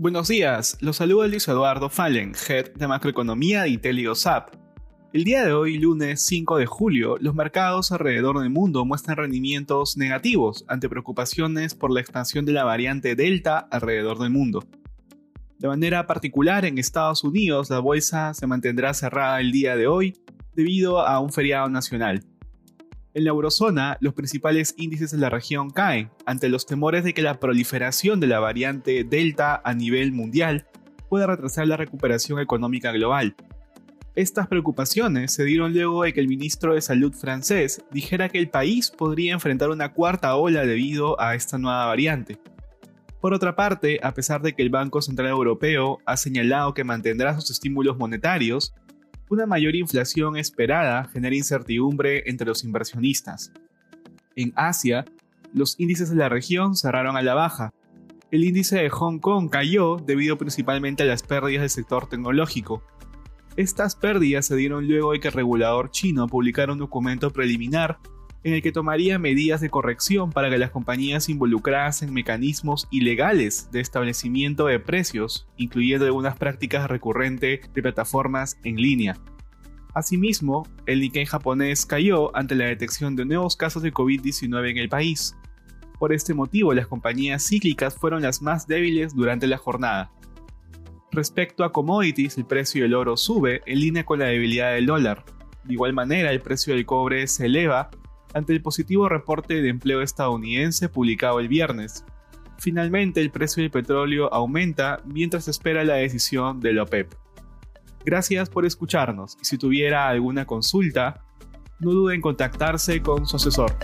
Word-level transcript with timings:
Buenos 0.00 0.28
días, 0.28 0.78
los 0.80 0.96
saluda 0.96 1.28
Luis 1.28 1.46
Eduardo 1.46 1.90
Fallen, 1.90 2.32
Head 2.48 2.72
de 2.72 2.88
Macroeconomía 2.88 3.64
de 3.64 3.68
IntelioSAP. 3.68 4.54
El 5.12 5.24
día 5.24 5.44
de 5.44 5.52
hoy, 5.52 5.76
lunes 5.76 6.24
5 6.24 6.56
de 6.56 6.64
julio, 6.64 7.18
los 7.20 7.34
mercados 7.34 7.92
alrededor 7.92 8.40
del 8.40 8.48
mundo 8.48 8.86
muestran 8.86 9.18
rendimientos 9.18 9.98
negativos 9.98 10.64
ante 10.68 10.88
preocupaciones 10.88 11.74
por 11.74 11.92
la 11.92 12.00
expansión 12.00 12.46
de 12.46 12.52
la 12.54 12.64
variante 12.64 13.14
Delta 13.14 13.58
alrededor 13.58 14.18
del 14.18 14.30
mundo. 14.30 14.64
De 15.58 15.68
manera 15.68 16.06
particular, 16.06 16.64
en 16.64 16.78
Estados 16.78 17.22
Unidos, 17.22 17.68
la 17.68 17.80
bolsa 17.80 18.32
se 18.32 18.46
mantendrá 18.46 18.94
cerrada 18.94 19.38
el 19.38 19.52
día 19.52 19.76
de 19.76 19.86
hoy 19.86 20.14
debido 20.54 21.06
a 21.06 21.20
un 21.20 21.30
feriado 21.30 21.68
nacional. 21.68 22.24
En 23.12 23.24
la 23.24 23.30
eurozona, 23.30 23.98
los 24.00 24.14
principales 24.14 24.74
índices 24.76 25.10
de 25.10 25.18
la 25.18 25.30
región 25.30 25.70
caen 25.70 26.10
ante 26.26 26.48
los 26.48 26.64
temores 26.64 27.02
de 27.02 27.12
que 27.12 27.22
la 27.22 27.40
proliferación 27.40 28.20
de 28.20 28.28
la 28.28 28.38
variante 28.38 29.02
Delta 29.02 29.60
a 29.64 29.74
nivel 29.74 30.12
mundial 30.12 30.68
pueda 31.08 31.26
retrasar 31.26 31.66
la 31.66 31.76
recuperación 31.76 32.38
económica 32.38 32.92
global. 32.92 33.34
Estas 34.14 34.46
preocupaciones 34.46 35.32
se 35.32 35.44
dieron 35.44 35.72
luego 35.72 36.04
de 36.04 36.12
que 36.12 36.20
el 36.20 36.28
ministro 36.28 36.74
de 36.74 36.82
Salud 36.82 37.12
francés 37.12 37.82
dijera 37.90 38.28
que 38.28 38.38
el 38.38 38.48
país 38.48 38.92
podría 38.92 39.32
enfrentar 39.32 39.70
una 39.70 39.92
cuarta 39.92 40.36
ola 40.36 40.64
debido 40.64 41.20
a 41.20 41.34
esta 41.34 41.58
nueva 41.58 41.86
variante. 41.86 42.38
Por 43.20 43.34
otra 43.34 43.56
parte, 43.56 43.98
a 44.04 44.14
pesar 44.14 44.40
de 44.40 44.52
que 44.52 44.62
el 44.62 44.70
Banco 44.70 45.02
Central 45.02 45.30
Europeo 45.30 45.98
ha 46.06 46.16
señalado 46.16 46.74
que 46.74 46.84
mantendrá 46.84 47.34
sus 47.34 47.50
estímulos 47.50 47.98
monetarios, 47.98 48.72
una 49.30 49.46
mayor 49.46 49.76
inflación 49.76 50.36
esperada 50.36 51.04
genera 51.04 51.36
incertidumbre 51.36 52.28
entre 52.28 52.48
los 52.48 52.64
inversionistas. 52.64 53.52
En 54.34 54.52
Asia, 54.56 55.04
los 55.54 55.78
índices 55.78 56.10
de 56.10 56.16
la 56.16 56.28
región 56.28 56.74
cerraron 56.74 57.16
a 57.16 57.22
la 57.22 57.34
baja. 57.34 57.72
El 58.32 58.44
índice 58.44 58.78
de 58.78 58.90
Hong 58.90 59.20
Kong 59.20 59.48
cayó 59.48 59.96
debido 59.96 60.36
principalmente 60.36 61.04
a 61.04 61.06
las 61.06 61.22
pérdidas 61.22 61.62
del 61.62 61.70
sector 61.70 62.08
tecnológico. 62.08 62.82
Estas 63.56 63.94
pérdidas 63.94 64.46
se 64.46 64.56
dieron 64.56 64.88
luego 64.88 65.12
de 65.12 65.20
que 65.20 65.28
el 65.28 65.34
regulador 65.34 65.92
chino 65.92 66.26
publicara 66.26 66.72
un 66.72 66.78
documento 66.80 67.30
preliminar 67.30 67.98
en 68.42 68.54
el 68.54 68.62
que 68.62 68.72
tomaría 68.72 69.18
medidas 69.18 69.60
de 69.60 69.68
corrección 69.68 70.30
para 70.32 70.48
que 70.48 70.58
las 70.58 70.70
compañías 70.70 71.28
involucradas 71.28 72.02
en 72.02 72.12
mecanismos 72.12 72.88
ilegales 72.90 73.68
de 73.70 73.80
establecimiento 73.80 74.66
de 74.66 74.80
precios, 74.80 75.46
incluyendo 75.56 76.06
algunas 76.06 76.36
prácticas 76.36 76.88
recurrentes 76.88 77.72
de 77.72 77.82
plataformas 77.82 78.58
en 78.64 78.76
línea. 78.76 79.16
Asimismo, 79.94 80.66
el 80.86 81.00
Nikkei 81.00 81.26
japonés 81.26 81.84
cayó 81.84 82.34
ante 82.36 82.54
la 82.54 82.66
detección 82.66 83.16
de 83.16 83.24
nuevos 83.24 83.56
casos 83.56 83.82
de 83.82 83.92
COVID-19 83.92 84.70
en 84.70 84.78
el 84.78 84.88
país. 84.88 85.36
Por 85.98 86.12
este 86.12 86.32
motivo, 86.32 86.72
las 86.72 86.86
compañías 86.86 87.46
cíclicas 87.46 87.96
fueron 87.96 88.22
las 88.22 88.40
más 88.40 88.66
débiles 88.66 89.14
durante 89.14 89.46
la 89.46 89.58
jornada. 89.58 90.12
Respecto 91.12 91.64
a 91.64 91.72
commodities, 91.72 92.38
el 92.38 92.46
precio 92.46 92.84
del 92.84 92.94
oro 92.94 93.16
sube 93.16 93.62
en 93.66 93.80
línea 93.80 94.04
con 94.04 94.20
la 94.20 94.26
debilidad 94.26 94.72
del 94.72 94.86
dólar. 94.86 95.24
De 95.64 95.74
igual 95.74 95.92
manera, 95.92 96.30
el 96.30 96.40
precio 96.40 96.72
del 96.72 96.86
cobre 96.86 97.26
se 97.26 97.46
eleva 97.46 97.90
ante 98.34 98.52
el 98.52 98.62
positivo 98.62 99.08
reporte 99.08 99.60
de 99.62 99.68
empleo 99.68 100.02
estadounidense 100.02 100.88
publicado 100.88 101.40
el 101.40 101.48
viernes. 101.48 102.04
Finalmente, 102.58 103.20
el 103.20 103.30
precio 103.30 103.62
del 103.62 103.70
petróleo 103.70 104.32
aumenta 104.32 105.00
mientras 105.04 105.48
espera 105.48 105.84
la 105.84 105.94
decisión 105.94 106.60
de 106.60 106.74
la 106.74 106.82
OPEP. 106.82 107.14
Gracias 108.04 108.48
por 108.48 108.66
escucharnos 108.66 109.36
y 109.40 109.44
si 109.44 109.58
tuviera 109.58 110.08
alguna 110.08 110.46
consulta, 110.46 111.24
no 111.80 111.92
duden 111.92 112.16
en 112.16 112.20
contactarse 112.20 113.00
con 113.00 113.26
su 113.26 113.36
asesor. 113.36 113.74